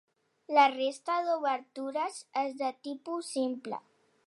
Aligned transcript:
La 0.57 0.63
resta 0.75 1.17
d'obertures 1.27 2.17
és 2.45 2.57
de 2.65 2.73
tipus 2.91 3.31
simple. 3.39 3.83